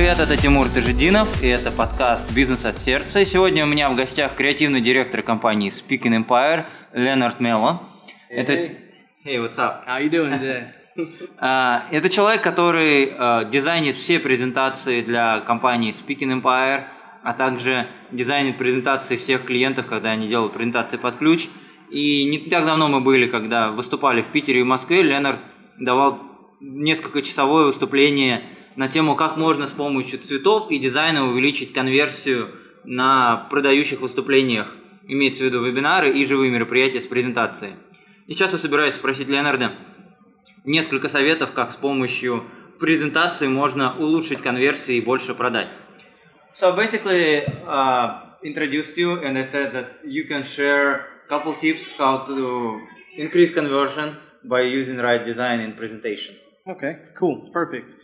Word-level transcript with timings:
Привет, 0.00 0.18
это 0.18 0.34
Тимур 0.34 0.66
Тажидинов, 0.66 1.42
и 1.42 1.48
это 1.48 1.70
подкаст 1.70 2.32
«Бизнес 2.32 2.64
от 2.64 2.78
сердца». 2.78 3.20
И 3.20 3.26
сегодня 3.26 3.64
у 3.66 3.68
меня 3.68 3.90
в 3.90 3.94
гостях 3.94 4.34
креативный 4.34 4.80
директор 4.80 5.20
компании 5.20 5.70
Speaking 5.70 6.24
Empire 6.24 6.64
Ленард 6.94 7.38
Мелло. 7.38 7.82
Это... 8.30 8.54
Hey. 8.54 8.76
Hey, 9.26 9.36
what's 9.36 9.58
up? 9.58 9.86
How 9.86 10.02
you 10.02 10.08
doing 10.08 10.40
today? 10.40 10.68
А, 11.38 11.84
Это 11.90 12.08
человек, 12.08 12.40
который 12.40 13.12
а, 13.14 13.44
дизайнит 13.44 13.94
все 13.94 14.18
презентации 14.18 15.02
для 15.02 15.40
компании 15.40 15.92
Speaking 15.92 16.40
Empire, 16.40 16.84
а 17.22 17.34
также 17.34 17.86
дизайнит 18.10 18.56
презентации 18.56 19.18
всех 19.18 19.44
клиентов, 19.44 19.84
когда 19.84 20.12
они 20.12 20.28
делают 20.28 20.54
презентации 20.54 20.96
под 20.96 21.16
ключ. 21.16 21.46
И 21.90 22.24
не 22.24 22.38
так 22.48 22.64
давно 22.64 22.88
мы 22.88 23.02
были, 23.02 23.26
когда 23.26 23.70
выступали 23.70 24.22
в 24.22 24.28
Питере 24.28 24.60
и 24.60 24.64
Москве, 24.64 25.02
Ленард 25.02 25.42
давал 25.78 26.22
несколько 26.58 27.20
часовое 27.20 27.66
выступление 27.66 28.40
на 28.80 28.88
тему, 28.88 29.14
как 29.14 29.36
можно 29.36 29.66
с 29.66 29.72
помощью 29.72 30.20
цветов 30.20 30.70
и 30.70 30.78
дизайна 30.78 31.28
увеличить 31.28 31.74
конверсию 31.74 32.48
на 32.84 33.46
продающих 33.50 34.00
выступлениях. 34.00 34.68
Имеется 35.06 35.42
в 35.42 35.46
виду 35.48 35.62
вебинары 35.62 36.10
и 36.10 36.24
живые 36.24 36.50
мероприятия 36.50 37.02
с 37.02 37.06
презентацией. 37.06 37.74
И 38.26 38.32
сейчас 38.32 38.52
я 38.52 38.58
собираюсь 38.58 38.94
спросить 38.94 39.28
Леонарда 39.28 39.72
несколько 40.64 41.10
советов, 41.10 41.52
как 41.52 41.72
с 41.72 41.76
помощью 41.76 42.44
презентации 42.78 43.48
можно 43.48 43.98
улучшить 43.98 44.40
конверсии 44.40 44.94
и 44.94 45.02
больше 45.02 45.34
продать. 45.34 45.68
So 46.54 46.74
basically, 46.74 47.44
uh, 47.66 48.38
introduced 48.42 48.96
you 48.96 49.20
and 49.22 49.36
I 49.36 49.44
said 49.44 49.74
that 49.74 49.88
you 50.04 50.24
can 50.24 50.42
share 50.42 51.04
a 51.26 51.28
couple 51.28 51.52
tips 51.52 51.86
how 51.98 52.24
to 52.24 52.80
increase 53.18 53.50
conversion 53.50 54.16
by 54.42 54.62
using 54.62 54.96
right 54.96 55.22
design 55.22 55.60
in 55.60 55.74
presentation. 55.74 56.34
Okay, 56.66 56.96
cool, 57.14 57.50
perfect. 57.52 57.96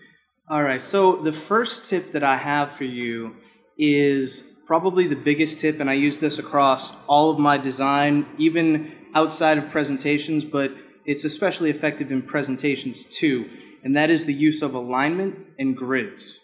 All 0.49 0.63
right, 0.63 0.81
so 0.81 1.15
the 1.15 1.31
first 1.31 1.89
tip 1.89 2.11
that 2.11 2.23
I 2.23 2.37
have 2.37 2.71
for 2.73 2.83
you 2.83 3.35
is 3.77 4.59
probably 4.67 5.07
the 5.07 5.15
biggest 5.15 5.59
tip, 5.59 5.79
and 5.79 5.89
I 5.89 5.93
use 5.93 6.19
this 6.19 6.39
across 6.39 6.93
all 7.07 7.29
of 7.29 7.39
my 7.39 7.57
design, 7.57 8.25
even 8.37 8.91
outside 9.15 9.57
of 9.57 9.69
presentations, 9.69 10.43
but 10.45 10.71
it's 11.05 11.23
especially 11.23 11.69
effective 11.69 12.11
in 12.11 12.21
presentations 12.21 13.05
too, 13.05 13.45
and 13.83 13.95
that 13.95 14.09
is 14.09 14.25
the 14.25 14.33
use 14.33 14.61
of 14.61 14.73
alignment 14.73 15.35
and 15.57 15.75
grids. 15.75 16.39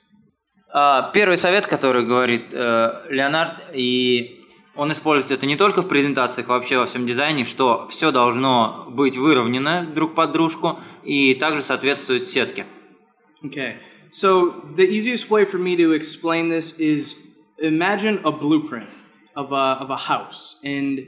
А, 0.73 1.11
Первый 1.13 1.37
совет, 1.37 1.65
который 1.67 2.05
говорит 2.05 2.53
э, 2.53 3.07
Леонард, 3.09 3.55
и 3.73 4.41
он 4.75 4.91
использует 4.91 5.31
это 5.31 5.45
не 5.45 5.55
только 5.55 5.81
в 5.81 5.87
презентациях, 5.87 6.49
а 6.49 6.53
вообще 6.53 6.77
во 6.77 6.85
всем 6.85 7.05
дизайне, 7.05 7.45
что 7.45 7.87
все 7.89 8.11
должно 8.11 8.85
быть 8.89 9.17
выровнено 9.17 9.85
друг 9.85 10.13
под 10.15 10.31
дружку 10.33 10.79
и 11.03 11.33
также 11.33 11.63
соответствует 11.63 12.27
сетке. 12.27 12.65
Okay, 13.43 13.75
so 14.12 14.50
the 14.76 14.82
easiest 14.82 15.30
way 15.30 15.46
for 15.46 15.56
me 15.56 15.74
to 15.76 15.92
explain 15.92 16.50
this 16.50 16.78
is 16.78 17.18
imagine 17.58 18.20
a 18.26 18.30
blueprint 18.30 18.90
of 19.34 19.52
a, 19.52 19.80
of 19.80 19.88
a 19.88 19.96
house, 19.96 20.60
and 20.62 21.00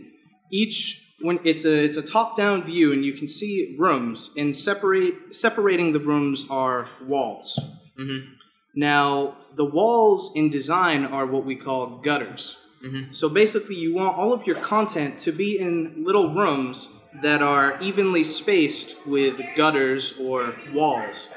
each 0.51 1.07
when 1.21 1.39
it's 1.45 1.67
a 1.67 1.85
it's 1.85 1.99
a 1.99 2.03
top 2.03 2.35
down 2.35 2.65
view, 2.65 2.95
and 2.95 3.05
you 3.05 3.13
can 3.13 3.27
see 3.27 3.77
rooms, 3.79 4.33
and 4.39 4.57
separate 4.57 5.35
separating 5.35 5.93
the 5.93 6.01
rooms 6.01 6.47
are 6.49 6.89
walls. 7.03 7.61
Mm-hmm. 8.01 8.33
Now 8.75 9.37
the 9.55 9.67
walls 9.67 10.33
in 10.35 10.49
design 10.49 11.05
are 11.05 11.27
what 11.27 11.45
we 11.45 11.57
call 11.57 11.99
gutters. 11.99 12.57
Mm-hmm. 12.83 13.13
So 13.13 13.29
basically, 13.29 13.77
you 13.77 13.95
want 13.95 14.17
all 14.17 14.33
of 14.33 14.47
your 14.47 14.57
content 14.57 15.19
to 15.21 15.33
be 15.33 15.59
in 15.59 16.05
little 16.05 16.33
rooms 16.33 16.91
that 17.23 17.43
are 17.43 17.79
evenly 17.83 18.25
spaced 18.25 18.97
with 19.07 19.41
gutters 19.57 20.15
or 20.19 20.55
walls 20.73 21.29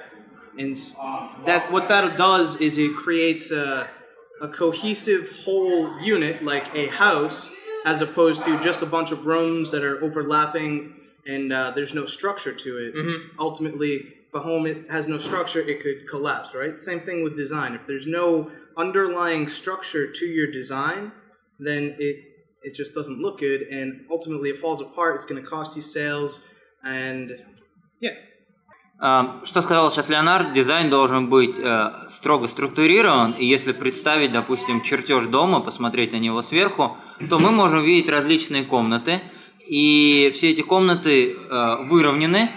and 0.57 0.75
that 1.45 1.71
what 1.71 1.87
that 1.89 2.17
does 2.17 2.59
is 2.61 2.77
it 2.77 2.95
creates 2.95 3.51
a, 3.51 3.87
a 4.41 4.47
cohesive 4.47 5.31
whole 5.43 5.99
unit 6.01 6.43
like 6.43 6.73
a 6.73 6.87
house 6.87 7.51
as 7.85 8.01
opposed 8.01 8.43
to 8.43 8.59
just 8.61 8.81
a 8.81 8.85
bunch 8.85 9.11
of 9.11 9.25
rooms 9.25 9.71
that 9.71 9.83
are 9.83 10.03
overlapping 10.03 10.93
and 11.25 11.51
uh, 11.51 11.71
there's 11.71 11.93
no 11.93 12.05
structure 12.05 12.53
to 12.53 12.77
it. 12.77 12.93
Ultimately 13.39 14.13
if 14.27 14.33
a 14.33 14.39
home 14.39 14.65
it 14.65 14.89
has 14.89 15.07
no 15.07 15.17
structure 15.17 15.61
it 15.61 15.81
could 15.81 16.07
collapse 16.09 16.53
right? 16.55 16.77
Same 16.79 16.99
thing 16.99 17.23
with 17.23 17.35
design. 17.35 17.73
If 17.73 17.85
there's 17.87 18.07
no 18.07 18.51
underlying 18.75 19.47
structure 19.47 20.11
to 20.11 20.25
your 20.25 20.51
design 20.51 21.11
then 21.59 21.95
it 21.99 22.23
it 22.63 22.73
just 22.73 22.93
doesn't 22.93 23.19
look 23.21 23.39
good 23.39 23.61
and 23.61 24.05
ultimately 24.11 24.49
it 24.49 24.59
falls 24.59 24.81
apart. 24.81 25.15
It's 25.15 25.25
going 25.25 25.41
to 25.41 25.47
cost 25.47 25.75
you 25.75 25.81
sales 25.81 26.45
and 26.83 27.43
yeah 28.01 28.11
Что 28.99 29.61
сказал 29.61 29.91
сейчас 29.91 30.09
Леонард, 30.09 30.53
дизайн 30.53 30.89
должен 30.89 31.29
быть 31.29 31.59
э, 31.59 31.91
строго 32.09 32.47
структурирован, 32.47 33.33
и 33.33 33.45
если 33.45 33.71
представить, 33.71 34.31
допустим, 34.31 34.81
чертеж 34.81 35.25
дома, 35.25 35.59
посмотреть 35.59 36.13
на 36.13 36.17
него 36.17 36.41
сверху, 36.41 36.97
то 37.29 37.37
мы 37.37 37.51
можем 37.51 37.83
видеть 37.83 38.09
различные 38.09 38.63
комнаты, 38.63 39.21
и 39.67 40.31
все 40.33 40.49
эти 40.49 40.61
комнаты 40.61 41.35
э, 41.35 41.75
выровнены, 41.87 42.49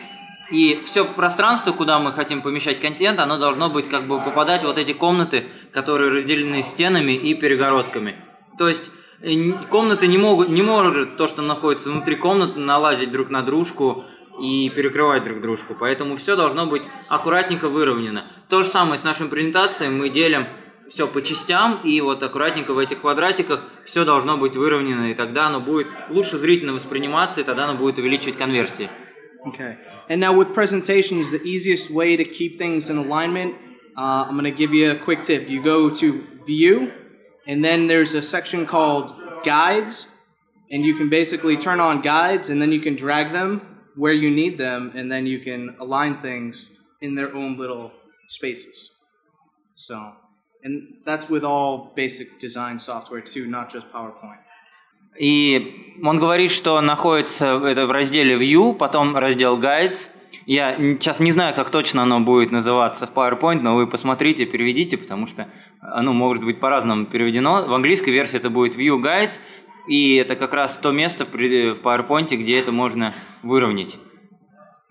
и 0.50 0.80
все 0.86 1.04
пространство, 1.04 1.72
куда 1.72 1.98
мы 1.98 2.14
хотим 2.14 2.40
помещать 2.40 2.80
контент, 2.80 3.20
оно 3.20 3.36
должно 3.36 3.68
быть 3.68 3.90
как 3.90 4.08
бы 4.08 4.18
попадать 4.18 4.62
в 4.62 4.66
вот 4.66 4.78
эти 4.78 4.94
комнаты, 4.94 5.44
которые 5.72 6.10
разделены 6.10 6.62
стенами 6.62 7.12
и 7.12 7.34
перегородками. 7.34 8.16
То 8.56 8.66
есть 8.66 8.90
э, 9.20 9.52
комнаты 9.68 10.06
не 10.06 10.16
могут, 10.16 10.48
не 10.48 10.62
может 10.62 11.18
то, 11.18 11.28
что 11.28 11.42
находится 11.42 11.90
внутри 11.90 12.16
комнаты, 12.16 12.58
налазить 12.58 13.12
друг 13.12 13.28
на 13.28 13.42
дружку 13.42 14.06
и 14.38 14.70
перекрывать 14.70 15.24
друг 15.24 15.41
дружку. 15.41 15.74
Поэтому 15.78 16.16
все 16.16 16.36
должно 16.36 16.66
быть 16.66 16.82
аккуратненько 17.08 17.68
выровнено. 17.68 18.26
То 18.48 18.62
же 18.62 18.68
самое 18.68 18.98
с 18.98 19.04
нашей 19.04 19.28
презентацией. 19.28 19.91
Мы 19.91 20.08
делим 20.08 20.46
все 20.88 21.06
по 21.06 21.22
частям, 21.22 21.80
и 21.84 22.00
вот 22.00 22.22
аккуратненько 22.22 22.74
в 22.74 22.78
этих 22.78 23.00
квадратиках 23.00 23.62
все 23.86 24.04
должно 24.04 24.36
быть 24.36 24.56
выровнено, 24.56 25.10
и 25.10 25.14
тогда 25.14 25.46
оно 25.46 25.60
будет 25.60 25.86
лучше 26.08 26.36
зрительно 26.36 26.72
восприниматься, 26.72 27.40
и 27.40 27.44
тогда 27.44 27.64
оно 27.69 27.78
будет 27.78 27.98
увеличивать 27.98 28.36
конверсии. 28.36 28.90
Okay. 29.46 29.78
And 30.08 30.20
now 30.20 30.32
with 30.32 30.52
presentations, 30.52 31.30
the 31.30 31.40
easiest 31.44 31.90
way 31.90 32.16
to 32.16 32.24
keep 32.24 32.58
things 32.58 32.90
in 32.90 32.98
alignment, 32.98 33.54
uh, 33.96 34.26
I'm 34.28 34.32
going 34.32 34.44
to 34.44 34.50
give 34.50 34.74
you 34.74 34.90
a 34.90 34.96
quick 34.96 35.22
tip. 35.22 35.48
You 35.48 35.62
go 35.62 35.88
to 35.88 36.26
View, 36.46 36.92
and 37.46 37.64
then 37.64 37.86
there's 37.86 38.14
a 38.14 38.22
section 38.22 38.66
called 38.66 39.14
Guides, 39.44 40.08
and 40.70 40.84
you 40.84 40.94
can 40.94 41.08
basically 41.08 41.56
turn 41.56 41.80
on 41.80 42.02
guides, 42.02 42.50
and 42.50 42.60
then 42.60 42.72
you 42.72 42.80
can 42.80 42.96
drag 42.96 43.32
them 43.32 43.79
where 43.96 44.14
you 44.14 44.30
need 44.30 44.58
them, 44.58 44.92
and 44.94 45.10
then 45.10 45.26
you 45.26 45.38
can 45.40 45.76
align 45.78 46.20
things 46.20 46.78
in 47.00 47.14
their 47.14 47.34
own 47.34 47.56
little 47.56 47.92
spaces. 48.28 48.90
So, 49.74 50.12
and 50.62 51.02
that's 51.04 51.28
with 51.28 51.44
all 51.44 51.92
basic 51.96 52.38
design 52.38 52.78
software 52.78 53.22
too, 53.22 53.46
not 53.46 53.70
just 53.72 53.86
PowerPoint. 53.92 54.40
И 55.18 55.74
он 56.04 56.18
говорит, 56.20 56.50
что 56.50 56.80
находится 56.80 57.60
это 57.64 57.86
в 57.86 57.90
разделе 57.90 58.38
View, 58.38 58.74
потом 58.74 59.16
раздел 59.16 59.58
Guides. 59.58 60.10
Я 60.46 60.76
сейчас 60.76 61.20
не 61.20 61.32
знаю, 61.32 61.54
как 61.54 61.70
точно 61.70 62.02
оно 62.02 62.20
будет 62.20 62.50
называться 62.52 63.06
в 63.06 63.12
PowerPoint, 63.12 63.60
но 63.60 63.74
вы 63.74 63.86
посмотрите, 63.86 64.46
переведите, 64.46 64.96
потому 64.96 65.26
что 65.26 65.48
оно 65.80 66.12
может 66.12 66.44
быть 66.44 66.60
по-разному 66.60 67.06
переведено. 67.06 67.64
В 67.66 67.74
английской 67.74 68.10
версии 68.10 68.36
это 68.36 68.50
будет 68.50 68.76
View 68.76 69.00
Guides, 69.00 69.40
и 69.88 70.16
это 70.16 70.36
как 70.36 70.54
раз 70.54 70.78
то 70.78 70.92
место 70.92 71.24
в 71.24 71.34
PowerPoint, 71.34 72.34
где 72.36 72.58
это 72.58 72.70
можно 72.72 73.14
выровнять. 73.44 73.97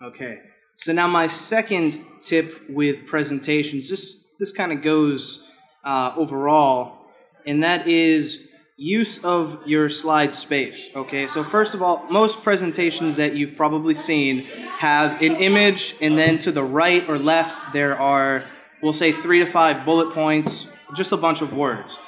Okay. 0.03 0.41
So 0.76 0.92
now 0.92 1.06
my 1.06 1.26
second 1.26 2.04
tip 2.20 2.69
with 2.69 3.06
presentations, 3.06 3.88
this 3.88 4.16
this 4.38 4.53
kind 4.53 4.72
of 4.72 4.82
goes 4.82 5.51
uh, 5.84 6.12
overall, 6.16 7.06
and 7.47 7.62
that 7.62 7.86
is 7.86 8.48
use 8.77 9.24
of 9.24 9.62
your 9.66 9.89
slide 9.89 10.34
space. 10.34 10.91
Okay. 10.97 11.28
So 11.28 11.45
first 11.45 11.74
of 11.74 11.83
all, 11.83 12.04
most 12.10 12.42
presentations 12.42 13.16
that 13.16 13.36
you've 13.36 13.56
probably 13.56 13.95
seen 13.95 14.41
have 14.78 15.22
an 15.22 15.36
image, 15.36 15.95
and 16.01 16.18
then 16.18 16.39
to 16.41 16.51
the 16.51 16.65
right 16.65 17.09
or 17.09 17.18
left 17.18 17.72
there 17.72 17.98
are, 17.98 18.45
we'll 18.83 18.92
say, 18.92 19.12
three 19.12 19.39
to 19.39 19.47
five 19.47 19.84
bullet 19.84 20.12
points, 20.12 20.66
just 20.95 21.12
a 21.12 21.16
bunch 21.16 21.41
of 21.41 21.53
words. 21.53 21.98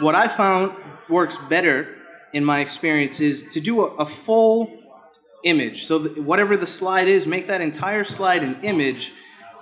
What 0.00 0.14
I 0.14 0.28
found 0.28 0.72
works 1.08 1.36
better 1.36 1.94
in 2.32 2.44
my 2.44 2.60
experience 2.60 3.20
is 3.20 3.48
to 3.50 3.60
do 3.60 3.82
a, 3.82 3.94
a 3.96 4.06
full 4.06 4.70
image. 5.44 5.86
So 5.86 5.98
th- 5.98 6.18
whatever 6.18 6.56
the 6.56 6.66
slide 6.66 7.08
is, 7.08 7.26
make 7.26 7.46
that 7.48 7.60
entire 7.60 8.04
slide 8.04 8.42
an 8.42 8.58
image. 8.62 9.12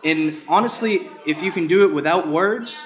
And 0.05 0.37
honestly, 0.49 1.09
if 1.27 1.43
you 1.43 1.53
can 1.53 1.67
do 1.67 1.85
it 1.85 1.93
without 1.93 2.29
words, 2.29 2.77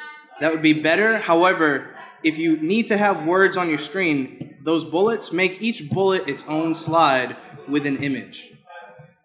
that 0.41 0.53
would 0.53 0.63
be 0.63 0.73
better. 0.73 1.19
However, 1.19 1.95
if 2.23 2.39
you 2.39 2.57
need 2.57 2.87
to 2.89 2.97
have 2.97 3.27
words 3.27 3.57
on 3.57 3.69
your 3.69 3.79
screen, 3.79 4.57
those 4.63 4.85
bullets 4.85 5.33
make 5.33 5.63
each 5.63 5.89
bullet 5.89 6.29
its 6.29 6.47
own 6.49 6.75
slide 6.75 7.37
with 7.69 7.87
an 7.87 7.99
image, 8.03 8.53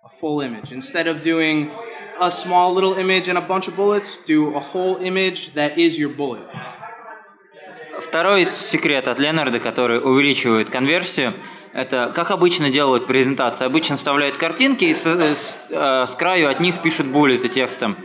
a 0.04 0.10
full 0.10 0.42
image. 0.42 0.72
Instead 0.72 1.08
of 1.08 1.22
doing 1.22 1.72
a 2.20 2.32
small 2.32 2.74
little 2.74 2.94
image 2.94 3.28
and 3.28 3.38
a 3.38 3.42
bunch 3.42 3.68
of 3.68 3.76
bullets, 3.76 4.24
do 4.24 4.56
a 4.56 4.60
whole 4.60 4.98
image 4.98 5.54
that 5.54 5.78
is 5.78 6.00
your 6.00 6.10
bullet. 6.10 6.44
Второй 8.00 8.46
секрет 8.46 9.08
от 9.08 9.20
Ленарда, 9.20 9.60
который 9.60 10.00
увеличивает 10.00 10.70
конверсию, 10.70 11.34
это 11.73 12.13
как 12.15 12.31
обычно 12.31 12.71
делают 12.71 13.07
презентации. 13.07 13.65
Обычно 13.65 13.97
вставляют 13.97 14.37
картинки 14.37 14.85
и 14.85 14.95
с, 14.95 15.05
с- 15.07 15.57
э, 15.69 16.07
с 16.07 16.15
краю 16.15 16.51
от 16.51 16.61
них 16.61 16.83
пишут 16.83 17.07
буллеты 17.07 17.49
текстом. 17.49 17.97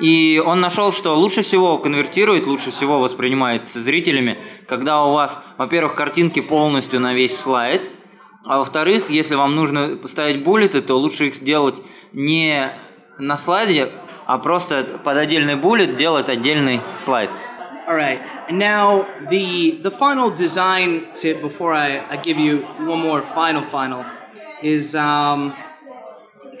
И 0.00 0.42
он 0.44 0.60
нашел, 0.60 0.92
что 0.92 1.14
лучше 1.14 1.42
всего 1.42 1.76
конвертирует, 1.78 2.46
лучше 2.46 2.70
всего 2.70 2.98
воспринимается 3.00 3.80
зрителями, 3.80 4.38
когда 4.66 5.02
у 5.04 5.12
вас, 5.12 5.38
во-первых, 5.58 5.94
картинки 5.94 6.40
полностью 6.40 7.00
на 7.00 7.12
весь 7.12 7.36
слайд, 7.38 7.82
а 8.44 8.58
во-вторых, 8.58 9.10
если 9.10 9.34
вам 9.34 9.54
нужно 9.54 9.96
поставить 10.00 10.42
буллеты, 10.42 10.80
то 10.80 10.94
лучше 10.96 11.26
их 11.26 11.34
сделать 11.34 11.82
не 12.12 12.72
на 13.18 13.36
слайде, 13.36 13.90
а 14.26 14.38
просто 14.38 15.00
под 15.04 15.16
отдельный 15.18 15.56
буллет 15.56 15.96
делать 15.96 16.28
отдельный 16.30 16.80
слайд. 16.98 17.30
All 17.90 17.96
right. 17.96 18.22
Now 18.52 19.08
the 19.30 19.72
the 19.72 19.90
final 19.90 20.30
design 20.30 21.12
tip 21.12 21.40
before 21.40 21.74
I, 21.74 21.98
I 22.08 22.18
give 22.18 22.38
you 22.38 22.62
one 22.86 23.00
more 23.00 23.20
final 23.20 23.62
final 23.62 24.06
is 24.62 24.94
um, 24.94 25.56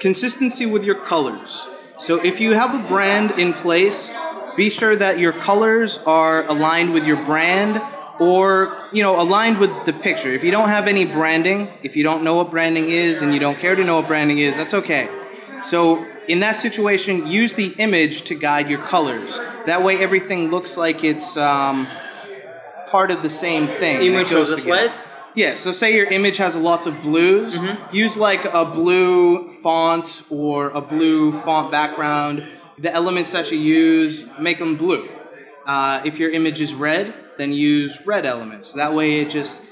consistency 0.00 0.66
with 0.66 0.84
your 0.84 0.96
colors. 0.96 1.68
So 2.00 2.16
if 2.16 2.40
you 2.40 2.54
have 2.54 2.74
a 2.74 2.82
brand 2.88 3.38
in 3.38 3.52
place, 3.52 4.10
be 4.56 4.70
sure 4.70 4.96
that 4.96 5.20
your 5.20 5.32
colors 5.32 5.98
are 5.98 6.44
aligned 6.48 6.92
with 6.92 7.06
your 7.06 7.24
brand 7.24 7.80
or 8.18 8.88
you 8.92 9.04
know 9.04 9.22
aligned 9.22 9.58
with 9.58 9.70
the 9.86 9.92
picture. 9.92 10.32
If 10.32 10.42
you 10.42 10.50
don't 10.50 10.68
have 10.68 10.88
any 10.88 11.04
branding, 11.04 11.68
if 11.84 11.94
you 11.94 12.02
don't 12.02 12.24
know 12.24 12.34
what 12.34 12.50
branding 12.50 12.88
is 12.90 13.22
and 13.22 13.32
you 13.32 13.38
don't 13.38 13.56
care 13.56 13.76
to 13.76 13.84
know 13.84 14.00
what 14.00 14.08
branding 14.08 14.40
is, 14.40 14.56
that's 14.56 14.74
okay. 14.74 15.08
So 15.64 16.06
in 16.28 16.40
that 16.40 16.56
situation, 16.56 17.26
use 17.26 17.54
the 17.54 17.74
image 17.78 18.22
to 18.22 18.34
guide 18.34 18.70
your 18.70 18.82
colors. 18.86 19.38
That 19.66 19.82
way, 19.82 19.98
everything 19.98 20.50
looks 20.50 20.76
like 20.76 21.04
it's 21.04 21.36
um, 21.36 21.88
part 22.88 23.10
of 23.10 23.22
the 23.22 23.30
same 23.30 23.66
thing. 23.66 24.02
Image 24.02 24.30
goes 24.30 24.50
of 24.50 24.56
the 24.56 24.62
together. 24.62 24.88
slide? 24.88 25.00
Yeah, 25.34 25.54
so 25.54 25.70
say 25.70 25.94
your 25.94 26.06
image 26.06 26.38
has 26.38 26.56
lots 26.56 26.86
of 26.86 27.02
blues, 27.02 27.56
use 27.92 28.16
like 28.16 28.44
a 28.46 28.64
blue 28.64 29.52
font 29.62 30.22
or 30.28 30.70
a 30.70 30.80
blue 30.80 31.40
font 31.42 31.70
background. 31.70 32.46
The 32.78 32.92
elements 32.92 33.30
that 33.32 33.52
you 33.52 33.58
use, 33.58 34.26
make 34.38 34.58
them 34.58 34.76
blue. 34.76 35.08
Uh, 35.66 36.02
if 36.04 36.18
your 36.18 36.30
image 36.30 36.60
is 36.60 36.74
red, 36.74 37.14
then 37.38 37.52
use 37.52 37.96
red 38.04 38.26
elements. 38.26 38.72
That 38.72 38.92
way, 38.92 39.20
it 39.20 39.30
just, 39.30 39.64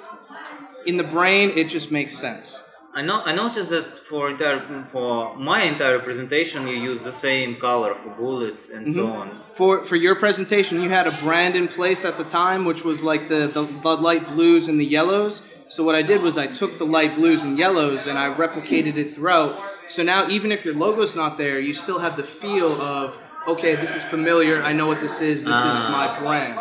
in 0.86 0.96
the 0.96 1.02
brain, 1.04 1.50
it 1.50 1.68
just 1.68 1.90
makes 1.90 2.16
sense. 2.16 2.62
I 2.94 3.02
know. 3.02 3.22
I 3.22 3.34
noticed 3.34 3.70
that 3.70 3.98
for 3.98 4.30
entire 4.30 4.84
for 4.84 5.36
my 5.36 5.62
entire 5.62 5.98
presentation, 5.98 6.66
you 6.66 6.74
use 6.74 7.02
the 7.02 7.12
same 7.12 7.56
color 7.56 7.94
for 7.94 8.10
bullets 8.10 8.70
and 8.70 8.94
so 8.94 9.06
mm-hmm. 9.06 9.12
on. 9.12 9.40
For, 9.54 9.84
for 9.84 9.96
your 9.96 10.16
presentation, 10.16 10.80
you 10.80 10.88
had 10.88 11.06
a 11.06 11.12
brand 11.20 11.54
in 11.54 11.68
place 11.68 12.04
at 12.04 12.16
the 12.16 12.24
time, 12.24 12.64
which 12.64 12.84
was 12.84 13.02
like 13.02 13.28
the, 13.28 13.48
the, 13.48 13.64
the 13.64 13.96
light 13.96 14.26
blues 14.28 14.68
and 14.68 14.80
the 14.80 14.86
yellows. 14.86 15.42
So 15.68 15.84
what 15.84 15.94
I 15.94 16.02
did 16.02 16.22
was 16.22 16.38
I 16.38 16.46
took 16.46 16.78
the 16.78 16.86
light 16.86 17.14
blues 17.14 17.44
and 17.44 17.58
yellows 17.58 18.06
and 18.06 18.18
I 18.18 18.34
replicated 18.34 18.96
it 18.96 19.12
throughout. 19.12 19.62
So 19.86 20.02
now 20.02 20.28
even 20.28 20.50
if 20.50 20.64
your 20.64 20.74
logo's 20.74 21.14
not 21.14 21.36
there, 21.36 21.60
you 21.60 21.74
still 21.74 21.98
have 21.98 22.16
the 22.16 22.22
feel 22.22 22.80
of 22.80 23.18
okay, 23.46 23.76
this 23.76 23.94
is 23.94 24.02
familiar. 24.04 24.62
I 24.62 24.72
know 24.72 24.86
what 24.86 25.00
this 25.00 25.20
is. 25.20 25.44
This 25.44 25.56
is 25.56 25.62
ah. 25.64 25.88
my 25.90 26.20
brand. 26.20 26.58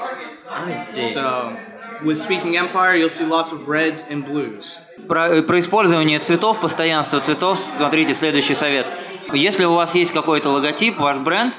I 0.49 0.83
see. 0.83 1.09
So 1.09 1.57
with 2.03 2.17
Speaking 2.17 2.57
Empire, 2.57 2.95
you'll 2.95 3.09
see 3.09 3.25
lots 3.25 3.51
of 3.51 3.67
reds 3.67 4.03
and 4.09 4.25
blues. 4.25 4.77
Про, 5.07 5.37
э, 5.37 5.41
про 5.43 5.59
использование 5.59 6.19
цветов, 6.19 6.59
постоянство 6.59 7.19
цветов, 7.19 7.59
смотрите, 7.77 8.13
следующий 8.13 8.55
совет. 8.55 8.85
Если 9.33 9.65
у 9.65 9.73
вас 9.73 9.93
есть 9.95 10.11
какой-то 10.11 10.49
логотип, 10.49 10.97
ваш 10.97 11.17
бренд, 11.17 11.53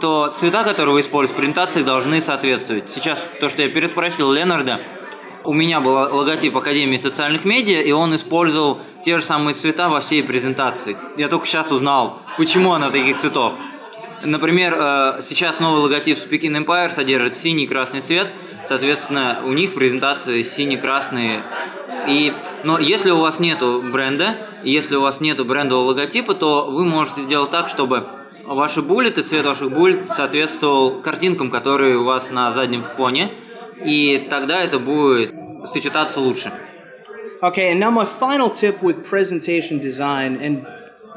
то 0.00 0.32
цвета, 0.38 0.62
которые 0.64 0.94
вы 0.94 1.00
используете 1.00 1.34
в 1.34 1.36
презентации, 1.36 1.82
должны 1.82 2.20
соответствовать. 2.20 2.90
Сейчас 2.90 3.18
то, 3.40 3.48
что 3.48 3.62
я 3.62 3.68
переспросил 3.68 4.32
Ленарда, 4.32 4.80
у 5.44 5.52
меня 5.52 5.80
был 5.80 5.92
логотип 5.92 6.56
Академии 6.56 6.96
социальных 6.96 7.44
медиа, 7.44 7.82
и 7.82 7.92
он 7.92 8.14
использовал 8.16 8.78
те 9.04 9.18
же 9.18 9.24
самые 9.24 9.54
цвета 9.54 9.88
во 9.88 10.00
всей 10.00 10.22
презентации. 10.22 10.96
Я 11.16 11.28
только 11.28 11.46
сейчас 11.46 11.70
узнал, 11.70 12.20
почему 12.38 12.72
она 12.72 12.90
таких 12.90 13.20
цветов. 13.20 13.52
Например, 14.22 14.74
э, 14.74 15.22
сейчас 15.22 15.60
новый 15.60 15.82
логотип 15.82 16.18
Speaking 16.18 16.64
Empire 16.64 16.90
содержит 16.90 17.36
синий 17.36 17.64
и 17.64 17.66
красный 17.66 18.00
цвет, 18.00 18.28
соответственно, 18.66 19.42
у 19.44 19.52
них 19.52 19.74
презентации 19.74 20.42
сине-красные. 20.42 21.42
И, 22.08 22.32
но 22.64 22.78
если 22.78 23.10
у 23.10 23.18
вас 23.18 23.38
нету 23.38 23.82
бренда, 23.92 24.36
если 24.62 24.96
у 24.96 25.00
вас 25.00 25.20
нету 25.20 25.44
брендового 25.44 25.88
логотипа, 25.88 26.34
то 26.34 26.66
вы 26.70 26.84
можете 26.84 27.22
сделать 27.22 27.50
так, 27.50 27.68
чтобы 27.68 28.06
ваши 28.44 28.82
буллеты, 28.82 29.22
цвет 29.22 29.44
ваших 29.44 29.72
буллет 29.72 30.10
соответствовал 30.10 31.00
картинкам, 31.00 31.50
которые 31.50 31.96
у 31.96 32.04
вас 32.04 32.30
на 32.30 32.52
заднем 32.52 32.82
фоне, 32.82 33.32
и 33.84 34.26
тогда 34.30 34.62
это 34.62 34.78
будет 34.78 35.34
сочетаться 35.72 36.20
лучше. 36.20 36.52
Okay, 37.42 37.72
and 37.72 37.78
now 37.78 37.90
my 37.90 38.06
final 38.06 38.48
tip 38.48 38.82
with 38.82 39.04
presentation 39.04 39.78
design 39.78 40.36
and 40.36 40.66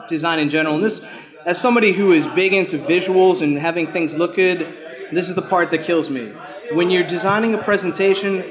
design 0.10 0.40
in 0.40 0.50
general. 0.50 0.76
And 0.76 0.84
this, 0.84 1.02
as 1.46 1.58
somebody 1.58 1.94
who 1.94 2.12
is 2.12 2.28
big 2.28 2.52
into 2.54 2.78
visuals 2.78 3.42
and 3.42 3.58
having 3.58 3.88
things 3.88 4.14
look 4.14 4.36
good, 4.36 4.68
this 5.12 5.30
is 5.30 5.36
the 5.36 5.42
part 5.42 5.72
that 5.72 5.84
kills 5.86 6.10
me. 6.10 6.34
When 6.72 6.90
you're 6.92 7.08
designing 7.08 7.54
a 7.54 7.58
presentation, 7.58 8.44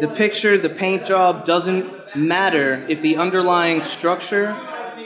the 0.00 0.08
picture, 0.08 0.58
the 0.58 0.68
paint 0.68 1.06
job 1.06 1.44
doesn't 1.44 2.16
matter 2.16 2.84
if 2.88 3.00
the 3.00 3.16
underlying 3.16 3.82
structure 3.82 4.56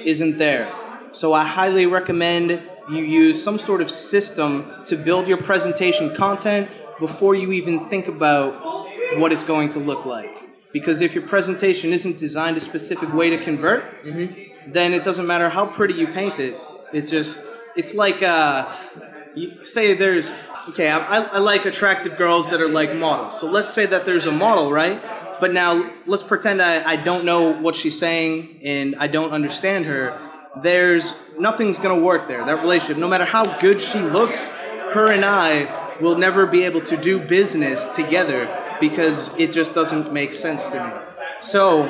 isn't 0.03 0.39
there. 0.39 0.71
So 1.13 1.33
I 1.33 1.45
highly 1.45 1.87
recommend 1.87 2.63
you 2.91 3.03
use 3.03 3.43
some 3.43 3.59
sort 3.59 3.81
of 3.83 3.91
system 3.91 4.73
to 4.85 4.97
build 4.97 5.29
your 5.29 5.39
presentation 5.39 6.15
content 6.15 6.71
before 6.99 7.35
you 7.35 7.53
even 7.53 7.89
think 7.89 8.09
about 8.09 8.53
what 9.19 9.33
it's 9.33 9.45
going 9.45 9.69
to 9.71 9.79
look 9.79 10.07
like. 10.07 10.31
Because 10.73 11.03
if 11.03 11.15
your 11.15 11.27
presentation 11.27 11.93
isn't 11.93 12.19
designed 12.19 12.57
a 12.57 12.61
specific 12.61 13.13
way 13.13 13.31
to 13.31 13.39
convert, 13.39 13.85
then 14.67 14.95
it 14.95 15.03
doesn't 15.03 15.27
matter 15.27 15.49
how 15.49 15.67
pretty 15.67 15.95
you 15.95 16.09
paint 16.09 16.39
it. 16.39 16.59
It 16.93 17.07
just, 17.07 17.45
it's 17.77 17.95
like, 17.95 18.23
uh, 18.23 18.75
you 19.35 19.65
say 19.65 19.95
there's, 19.95 20.33
okay, 20.71 20.91
I, 20.91 21.23
I 21.23 21.39
like 21.39 21.65
attractive 21.65 22.17
girls 22.17 22.51
that 22.51 22.61
are 22.61 22.69
like 22.69 22.95
models. 22.95 23.39
So 23.39 23.51
let's 23.51 23.69
say 23.69 23.87
that 23.87 24.07
there's 24.07 24.27
a 24.27 24.33
model, 24.33 24.73
right? 24.73 25.01
But 25.41 25.53
now 25.53 25.91
let's 26.07 26.23
pretend 26.23 26.63
I, 26.63 26.89
I 26.89 26.97
don't 26.97 27.25
know 27.25 27.53
what 27.53 27.77
she's 27.77 27.99
saying 27.99 28.61
and 28.63 28.97
I 28.97 29.09
don't 29.09 29.33
understand 29.33 29.87
her. 29.87 30.21
There's 30.63 31.17
nothing's 31.39 31.79
gonna 31.79 32.01
work 32.01 32.29
there. 32.29 32.45
That 32.45 32.61
relationship, 32.61 32.99
no 32.99 33.09
matter 33.09 33.25
how 33.25 33.59
good 33.59 33.81
she 33.81 33.99
looks, 33.99 34.47
her 34.47 35.11
and 35.11 35.25
I 35.25 35.97
will 36.01 36.17
never 36.17 36.47
be 36.47 36.63
able 36.65 36.81
to 36.83 36.97
do 36.97 37.19
business 37.19 37.89
together 37.89 38.49
because 38.81 39.37
it 39.39 39.53
just 39.53 39.75
doesn't 39.75 40.13
make 40.13 40.33
sense 40.33 40.69
to 40.69 40.85
me. 40.85 40.93
So 41.41 41.85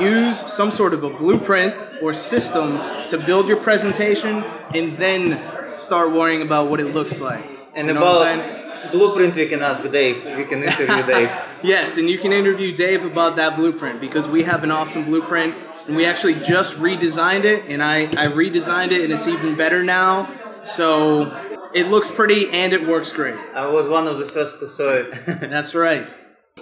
use 0.00 0.38
some 0.52 0.70
sort 0.70 0.94
of 0.94 1.04
a 1.04 1.10
blueprint 1.10 1.74
or 2.02 2.12
system 2.12 2.78
to 3.08 3.22
build 3.24 3.48
your 3.48 3.56
presentation 3.56 4.42
and 4.74 4.92
then 4.92 5.55
start 5.77 6.11
worrying 6.11 6.41
about 6.41 6.69
what 6.69 6.79
it 6.79 6.93
looks 6.93 7.19
like. 7.21 7.43
And 7.75 7.87
You 7.87 7.93
know 7.93 8.01
what 8.01 8.27
I'm 8.27 8.39
about 8.39 8.45
saying? 8.45 8.91
blueprint, 8.91 9.35
we 9.35 9.45
can 9.45 9.61
ask 9.61 9.81
Dave. 9.91 10.25
We 10.25 10.43
can 10.45 10.63
interview 10.63 11.03
Dave. 11.05 11.29
Yes, 11.63 11.97
and 11.97 12.09
you 12.09 12.17
can 12.17 12.33
interview 12.33 12.75
Dave 12.75 13.05
about 13.05 13.35
that 13.35 13.55
blueprint 13.55 14.01
because 14.01 14.27
we 14.27 14.43
have 14.43 14.63
an 14.63 14.71
awesome 14.71 15.03
blueprint 15.03 15.55
and 15.87 15.95
we 15.95 16.05
actually 16.05 16.35
just 16.35 16.77
redesigned 16.79 17.43
it 17.45 17.65
and 17.67 17.81
I, 17.83 18.03
I 18.23 18.27
redesigned 18.27 18.91
it 18.91 19.01
and 19.03 19.13
it's 19.13 19.27
even 19.27 19.55
better 19.55 19.83
now. 19.83 20.27
So 20.63 21.31
it 21.73 21.87
looks 21.87 22.09
pretty 22.09 22.49
and 22.51 22.73
it 22.73 22.87
works 22.87 23.11
great. 23.13 23.35
I 23.55 23.65
was 23.67 23.87
one 23.87 24.07
of 24.07 24.17
the 24.17 24.25
first 24.25 24.57
who 24.57 24.67
saw 24.67 24.89
it. 24.93 25.13
That's 25.49 25.73
right. 25.75 26.07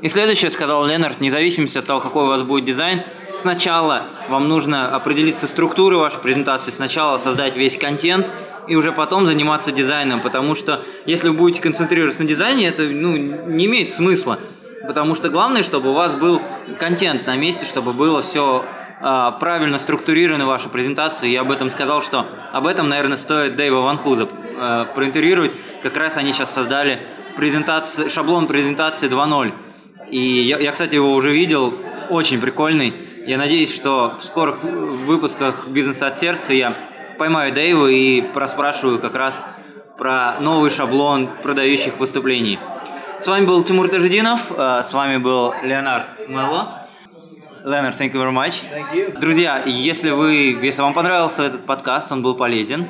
И 0.02 0.08
следующее, 0.08 0.52
сказал 0.52 0.86
Ленард, 0.86 1.18
вне 1.18 1.32
зависимости 1.32 1.78
от 1.78 1.86
того, 1.86 2.00
какой 2.00 2.24
у 2.24 2.28
вас 2.28 2.44
будет 2.44 2.64
дизайн, 2.64 3.02
сначала 3.36 4.04
вам 4.30 4.48
нужно 4.48 4.96
определиться 4.96 5.48
структурой 5.48 6.00
вашей 6.00 6.20
презентации, 6.22 6.72
сначала 6.72 7.18
создать 7.18 7.56
весь 7.58 7.76
контент, 7.78 8.28
и 8.69 8.77
уже 8.77 8.93
потом 8.93 9.27
заниматься 9.27 9.73
дизайном, 9.73 10.21
потому 10.21 10.55
что 10.55 10.81
если 11.07 11.29
вы 11.29 11.35
будете 11.35 11.63
концентрироваться 11.63 12.23
на 12.23 12.29
дизайне, 12.29 12.69
это 12.69 12.83
ну, 12.83 13.17
не 13.17 13.67
имеет 13.67 13.93
смысла. 13.93 14.39
Потому 14.87 15.15
что 15.15 15.31
главное, 15.31 15.63
чтобы 15.63 15.91
у 15.91 15.95
вас 15.95 16.15
был 16.15 16.41
контент 16.79 17.27
на 17.27 17.37
месте, 17.37 17.65
чтобы 17.65 17.93
было 17.93 18.23
все 18.23 18.65
правильно 19.05 19.79
структурировано 19.79 20.47
ваша 20.47 20.71
презентация. 20.71 21.29
Я 21.29 21.43
об 21.43 21.51
этом 21.51 21.71
сказал, 21.71 22.01
что 22.01 22.27
об 22.53 22.67
этом, 22.67 22.89
наверное, 22.89 23.19
стоит 23.19 23.55
Дэйва 23.55 23.81
Ван 23.81 23.99
Хуза 23.99 24.29
э, 24.57 24.87
проинтервьюировать. 24.95 25.53
Как 25.83 25.97
раз 25.99 26.17
они 26.17 26.33
сейчас 26.33 26.55
создали 26.55 27.07
презентацию, 27.37 28.09
шаблон 28.09 28.47
презентации 28.47 29.11
2.0. 29.11 29.53
И 30.11 30.19
я, 30.19 30.59
я, 30.59 30.73
кстати, 30.73 30.95
его 30.95 31.13
уже 31.13 31.33
видел, 31.33 31.75
очень 32.09 32.41
прикольный. 32.41 32.95
Я 33.27 33.37
надеюсь, 33.37 33.75
что 33.75 34.17
в 34.19 34.25
скорых 34.25 34.63
выпусках 34.63 35.69
«Бизнеса 35.69 36.07
от 36.07 36.19
сердца» 36.19 36.55
я 36.55 36.75
поймаю 37.19 37.53
Дэйва 37.53 37.87
и 37.89 38.21
проспрашиваю 38.21 38.99
как 38.99 39.15
раз 39.15 39.43
про 39.97 40.41
новый 40.41 40.71
шаблон 40.71 41.29
продающих 41.43 41.99
выступлений. 41.99 42.59
С 43.21 43.27
вами 43.27 43.47
был 43.47 43.63
Тимур 43.63 43.89
Тажидинов, 43.89 44.51
э, 44.51 44.83
с 44.83 44.93
вами 44.93 45.19
был 45.19 45.55
Леонард 45.63 46.29
Мелло. 46.29 46.85
Leonard, 47.65 47.97
thank 47.99 48.13
you 48.13 48.21
very 48.21 48.31
much. 48.31 48.61
Thank 48.71 48.93
you. 48.93 49.19
Друзья, 49.19 49.63
если 49.65 50.11
вы, 50.11 50.59
если 50.63 50.83
вам 50.83 50.93
понравился 50.93 51.43
этот 51.45 51.65
подкаст, 51.65 52.13
он 52.13 52.21
был 52.23 52.35
полезен, 52.35 52.89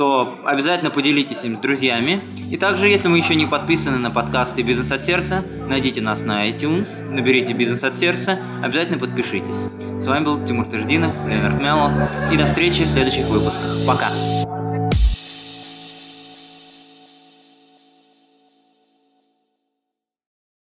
то 0.00 0.40
обязательно 0.46 0.90
поделитесь 0.90 1.44
им 1.44 1.58
с 1.58 1.60
друзьями. 1.60 2.22
И 2.50 2.56
также, 2.56 2.88
если 2.88 3.08
вы 3.08 3.18
еще 3.18 3.34
не 3.34 3.44
подписаны 3.44 3.98
на 3.98 4.10
подкасты 4.10 4.62
«Бизнес 4.62 4.90
от 4.90 5.02
сердца», 5.02 5.44
найдите 5.68 6.00
нас 6.00 6.22
на 6.22 6.48
iTunes, 6.48 6.88
наберите 7.10 7.52
«Бизнес 7.52 7.84
от 7.84 7.98
сердца», 7.98 8.40
обязательно 8.62 8.98
подпишитесь. 8.98 9.68
С 10.02 10.06
вами 10.06 10.24
был 10.24 10.42
Тимур 10.42 10.64
Таждинов, 10.64 11.14
Леонард 11.26 11.60
Мелло, 11.60 11.92
и 12.32 12.38
до 12.38 12.46
встречи 12.46 12.84
в 12.84 12.88
следующих 12.88 13.26
выпусках. 13.26 13.76
Пока! 13.86 14.06